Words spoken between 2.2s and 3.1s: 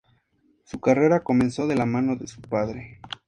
su padre.